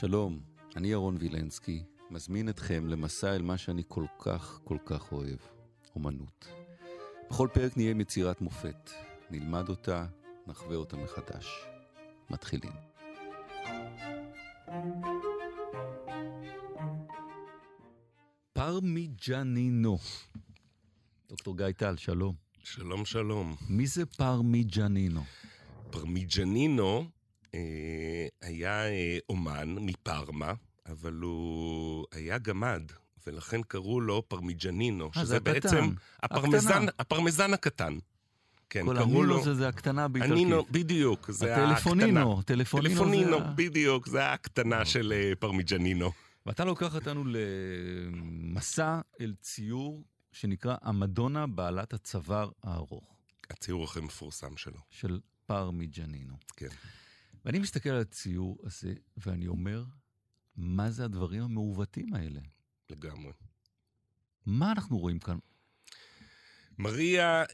[0.00, 0.40] שלום,
[0.76, 5.38] אני ירון וילנסקי, מזמין אתכם למסע אל מה שאני כל כך כל כך אוהב,
[5.94, 6.48] אומנות.
[7.30, 8.90] בכל פרק נהיה עם יצירת מופת,
[9.30, 10.06] נלמד אותה,
[10.46, 11.46] נחווה אותה מחדש.
[12.30, 12.72] מתחילים.
[18.52, 19.98] פרמיג'נינו.
[21.28, 22.34] דוקטור גיא טל, שלום.
[22.62, 23.56] שלום, שלום.
[23.68, 25.22] מי זה פרמיג'נינו?
[25.90, 27.04] פרמיג'נינו
[28.42, 30.52] היה אה, אומן מפרמה,
[30.86, 32.82] אבל הוא היה גמד,
[33.26, 35.40] ולכן קראו לו פרמיג'נינו, אה, שזה.
[35.40, 35.90] בעצם
[36.22, 36.90] הפרמזן, הקטנה.
[36.98, 37.98] הפרמזן הקטן.
[38.70, 39.44] כן, כל קראו לו...
[39.44, 40.36] זה, זה הקטנה באיטלקית.
[40.36, 42.56] הנינו, בדיוק, זה הטלפונינו, הקטנה.
[42.56, 46.12] טלפונינו טלפונינו, זה בדיוק, זה ההקטנה של אה, פרמיג'נינו.
[46.46, 53.10] ואתה לוקח אותנו למסע אל ציור שנקרא המדונה בעלת הצוואר הארוך
[53.50, 56.34] הציור הכי מפורסם שלו, של פרמיג'נינו.
[56.56, 56.68] כן.
[57.44, 59.84] ואני מסתכל על הציור הזה ואני אומר,
[60.56, 62.40] מה זה הדברים המעוותים האלה?
[62.90, 63.32] לגמרי.
[64.46, 65.38] מה אנחנו רואים כאן?
[66.78, 67.44] מריה,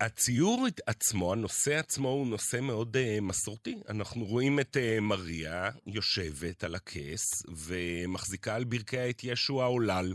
[0.00, 3.74] הציור עצמו, הנושא עצמו הוא נושא מאוד אה, מסורתי.
[3.88, 10.14] אנחנו רואים את אה, מריה יושבת על הכס ומחזיקה על ברכיה את ישו העולל.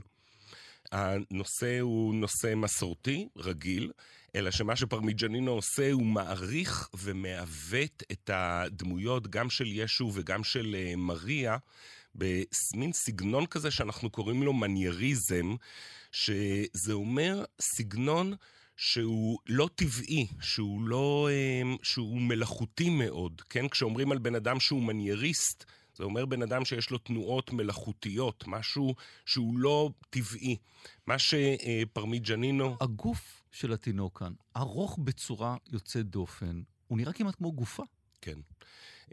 [0.92, 3.92] הנושא הוא נושא מסורתי, רגיל,
[4.36, 10.96] אלא שמה שפרמיג'נינו עושה הוא מעריך ומעוות את הדמויות גם של ישו וגם של אה,
[10.96, 11.58] מריה
[12.16, 15.56] במין סגנון כזה שאנחנו קוראים לו מנייריזם,
[16.12, 18.34] שזה אומר סגנון
[18.78, 21.30] שהוא לא טבעי, שהוא לא...
[21.32, 23.68] אה, שהוא מלאכותי מאוד, כן?
[23.68, 28.96] כשאומרים על בן אדם שהוא מנייריסט, זה אומר בן אדם שיש לו תנועות מלאכותיות, משהו
[29.26, 30.58] שהוא לא טבעי.
[31.08, 32.78] מה שפרמיג'נינו...
[32.82, 37.84] הגוף של התינוק כאן ארוך בצורה יוצאת דופן, הוא נראה כמעט כמו גופה.
[38.22, 38.40] כן.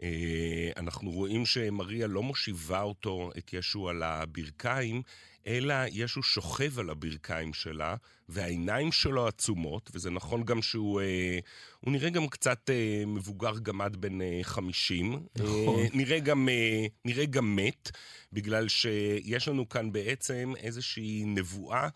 [0.03, 5.01] אה, אנחנו רואים שמריה לא מושיבה אותו, את ישו, על הברכיים,
[5.47, 7.95] אלא ישו שוכב על הברכיים שלה,
[8.29, 11.39] והעיניים שלו עצומות, וזה נכון גם שהוא אה,
[11.79, 15.11] הוא נראה גם קצת אה, מבוגר גמד בן אה, 50.
[15.35, 15.79] נכון.
[15.79, 17.91] אה, נראה, גם, אה, נראה גם מת,
[18.33, 21.89] בגלל שיש לנו כאן בעצם איזושהי נבואה.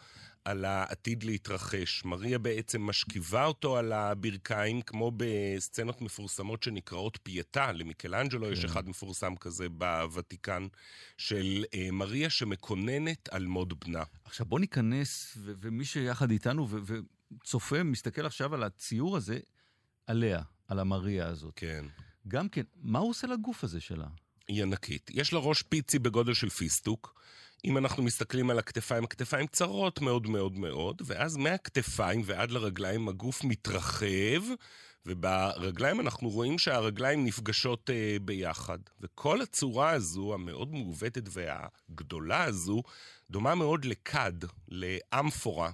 [0.45, 2.05] על העתיד להתרחש.
[2.05, 7.71] מריה בעצם משכיבה אותו על הברכיים, כמו בסצנות מפורסמות שנקראות פייטה.
[7.71, 8.65] למיקלאנג'לו יש כן.
[8.65, 10.67] אחד מפורסם כזה בוותיקן,
[11.17, 14.03] של אה, מריה שמקוננת על מות בנה.
[14.25, 16.79] עכשיו בוא ניכנס, ו- ומי שיחד איתנו ו-
[17.41, 19.39] וצופה, מסתכל עכשיו על הציור הזה,
[20.07, 21.53] עליה, על המריה הזאת.
[21.55, 21.85] כן.
[22.27, 24.07] גם כן, מה הוא עושה לגוף הזה שלה?
[24.47, 25.11] היא ענקית.
[25.13, 27.21] יש לה ראש פיצי בגודל של פיסטוק.
[27.65, 33.43] אם אנחנו מסתכלים על הכתפיים, הכתפיים צרות מאוד מאוד מאוד, ואז מהכתפיים ועד לרגליים הגוף
[33.43, 34.41] מתרחב,
[35.05, 38.77] וברגליים אנחנו רואים שהרגליים נפגשות אה, ביחד.
[39.01, 42.83] וכל הצורה הזו, המאוד מעוותת והגדולה הזו,
[43.29, 44.33] דומה מאוד לכד,
[44.67, 45.71] לאמפורה.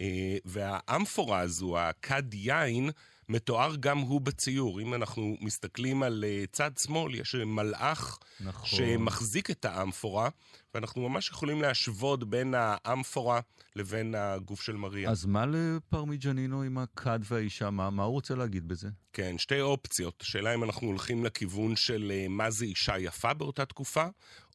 [0.00, 2.90] אה, והאמפורה הזו, הכד יין,
[3.28, 4.80] מתואר גם הוא בציור.
[4.80, 8.78] אם אנחנו מסתכלים על אה, צד שמאל, יש מלאך נכון.
[8.78, 10.28] שמחזיק את האמפורה,
[10.74, 13.40] ואנחנו ממש יכולים להשוות בין האמפורה
[13.76, 15.10] לבין הגוף של מריה.
[15.10, 17.70] אז מה לפרמיג'נינו עם הכד והאישה?
[17.70, 18.88] מה, מה הוא רוצה להגיד בזה?
[19.12, 20.22] כן, שתי אופציות.
[20.22, 24.06] השאלה אם אנחנו הולכים לכיוון של אה, מה זה אישה יפה באותה תקופה,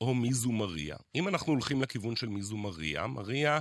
[0.02, 0.96] או מי זו מריה.
[1.16, 3.60] אם אנחנו הולכים לכיוון של מי זו מריה, מריה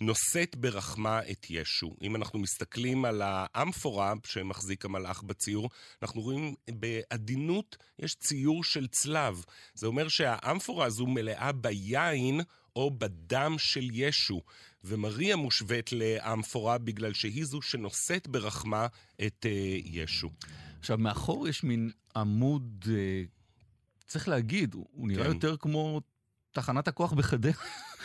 [0.00, 1.96] נושאת ברחמה את ישו.
[2.02, 4.12] אם אנחנו מסתכלים על האמפורה
[4.54, 5.70] שמחזיק המלאך בציור,
[6.02, 9.44] אנחנו רואים בעדינות, יש ציור של צלב.
[9.74, 12.40] זה אומר שהאמפורה הזו מלאה ביין
[12.76, 14.40] או בדם של ישו.
[14.84, 18.86] ומריה מושווית לאמפורה בגלל שהיא זו שנושאת ברחמה
[19.26, 20.30] את אה, ישו.
[20.78, 23.22] עכשיו, מאחור יש מין עמוד, אה,
[24.06, 25.30] צריך להגיד, הוא, הוא נראה כן.
[25.30, 26.00] יותר כמו
[26.52, 27.52] תחנת הכוח בחדרה,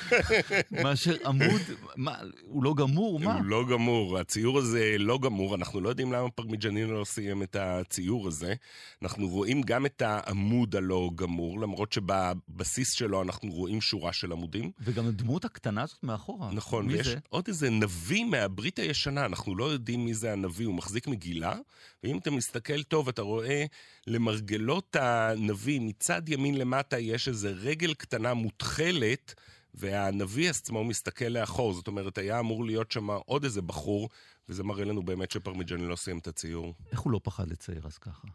[0.83, 1.61] מאשר עמוד,
[1.95, 3.33] מה, הוא לא גמור, מה?
[3.33, 7.55] הוא לא גמור, הציור הזה לא גמור, אנחנו לא יודעים למה פרמיג'נינו לא סיים את
[7.59, 8.53] הציור הזה.
[9.01, 14.71] אנחנו רואים גם את העמוד הלא גמור, למרות שבבסיס שלו אנחנו רואים שורה של עמודים.
[14.81, 16.51] וגם הדמות הקטנה הזאת מאחורה.
[16.53, 17.17] נכון, מי ויש זה?
[17.29, 21.55] עוד איזה נביא מהברית הישנה, אנחנו לא יודעים מי זה הנביא, הוא מחזיק מגילה,
[22.03, 23.65] ואם אתה מסתכל טוב, אתה רואה
[24.07, 29.33] למרגלות הנביא, מצד ימין למטה יש איזה רגל קטנה מותחלת,
[29.73, 34.09] והנביא עצמו מסתכל לאחור, זאת אומרת, היה אמור להיות שם עוד איזה בחור,
[34.49, 36.73] וזה מראה לנו באמת שפרמיג'ני לא סיים את הציור.
[36.91, 38.27] איך הוא לא פחד לצייר אז ככה?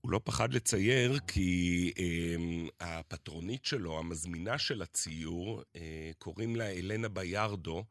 [0.00, 7.08] הוא לא פחד לצייר כי אה, הפטרונית שלו, המזמינה של הציור, אה, קוראים לה אלנה
[7.08, 7.84] ביארדו,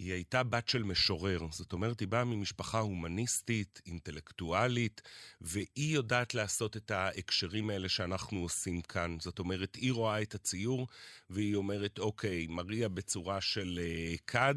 [0.00, 5.02] היא הייתה בת של משורר, זאת אומרת, היא באה ממשפחה הומניסטית, אינטלקטואלית,
[5.40, 9.16] והיא יודעת לעשות את ההקשרים האלה שאנחנו עושים כאן.
[9.20, 10.86] זאת אומרת, היא רואה את הציור,
[11.30, 14.54] והיא אומרת, אוקיי, מריה בצורה של uh, כד,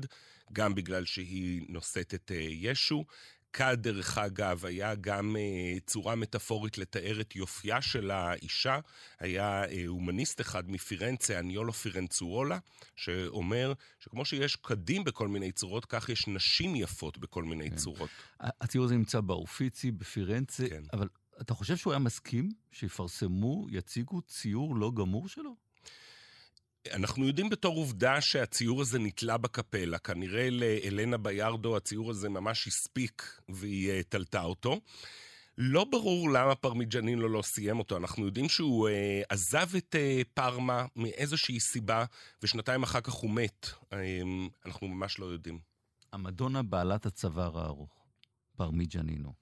[0.54, 3.06] גם בגלל שהיא נושאת את uh, ישו,
[3.54, 8.80] כד, דרך אגב, היה גם אה, צורה מטאפורית לתאר את יופייה של האישה.
[9.20, 12.58] היה אה, הומניסט אחד מפירנצה, אניולו פירנצואולה,
[12.96, 17.76] שאומר שכמו שיש קדים בכל מיני צורות, כך יש נשים יפות בכל מיני כן.
[17.76, 18.10] צורות.
[18.40, 20.84] הציור הזה נמצא באופיצי, בפירנצה, כן.
[20.94, 21.08] אבל
[21.42, 25.56] אתה חושב שהוא היה מסכים שיפרסמו, יציגו ציור לא גמור שלו?
[26.92, 29.98] אנחנו יודעים בתור עובדה שהציור הזה נתלה בקפלה.
[29.98, 34.80] כנראה לאלנה ביארדו הציור הזה ממש הספיק והיא אה, תלתה אותו.
[35.58, 37.98] לא ברור למה פרמיג'נינו לא סיים אותו.
[37.98, 42.06] אנחנו יודעים שהוא אה, עזב את אה, פארמה מאיזושהי סיבה,
[42.44, 43.68] ושנתיים אחר כך הוא מת.
[43.94, 44.22] אה,
[44.66, 45.60] אנחנו ממש לא יודעים.
[46.14, 48.06] המדונה בעלת הצוואר הארוך,
[48.56, 49.34] פרמיג'נינו.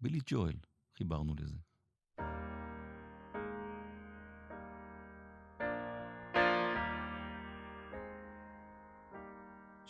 [0.00, 0.56] בילי ג'ואל,
[0.98, 1.56] חיברנו לזה.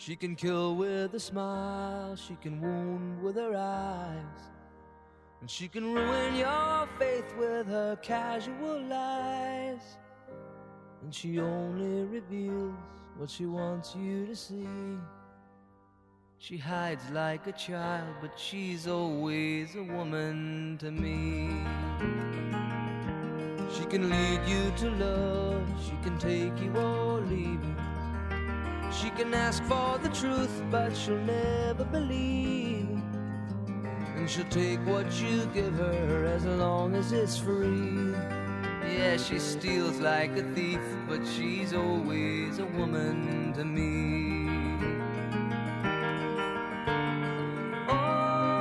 [0.05, 4.41] She can kill with a smile, she can wound with her eyes,
[5.39, 9.79] and she can ruin your faith with her casual lies.
[11.01, 12.75] And she only reveals
[13.15, 14.67] what she wants you to see.
[16.37, 21.47] She hides like a child, but she's always a woman to me.
[23.73, 27.92] She can lead you to love, she can take you or leave you.
[29.01, 33.01] She can ask for the truth, but she'll never believe.
[34.15, 38.13] And she'll take what you give her as long as it's free.
[38.87, 40.79] Yeah, she steals like a thief,
[41.09, 44.47] but she's always a woman to me.
[47.89, 48.51] Oh,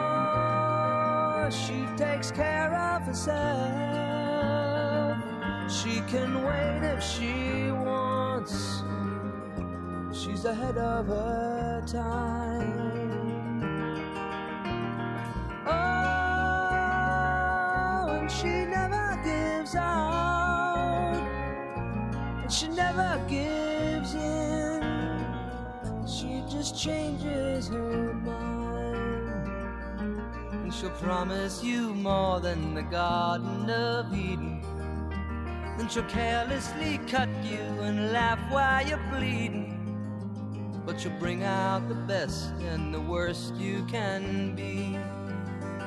[1.50, 3.72] she takes care of herself.
[5.70, 8.82] She can wait if she wants
[10.42, 13.62] she's ahead of her time.
[15.66, 15.70] Oh,
[18.10, 21.14] and she never gives out,
[22.42, 24.82] and she never gives in.
[26.06, 29.46] She just changes her mind,
[30.52, 34.60] and she'll promise you more than the Garden of Eden.
[35.78, 39.81] Then she'll carelessly cut you and laugh while you're bleeding
[40.84, 44.98] but you'll bring out the best and the worst you can be.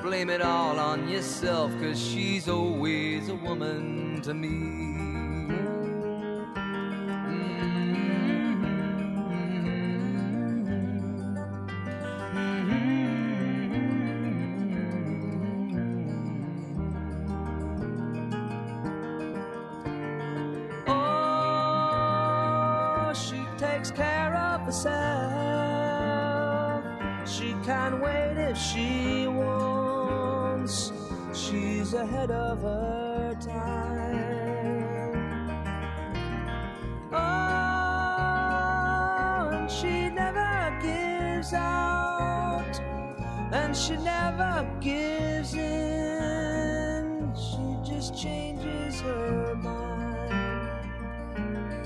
[0.01, 4.94] Blame it all on yourself, cause she's always a woman to me.
[31.95, 33.85] Ahead of her time.
[37.13, 37.19] Oh,
[39.53, 42.79] and she never gives out,
[43.53, 47.33] and she never gives in.
[47.35, 49.94] She just changes her mind.